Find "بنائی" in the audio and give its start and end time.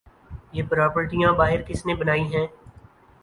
1.95-2.23